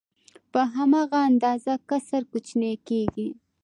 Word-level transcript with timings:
په 0.51 0.61
هماغه 0.75 1.19
اندازه 1.29 1.73
کسر 1.89 2.21
کوچنی 2.31 2.73
کېږي 2.87 3.27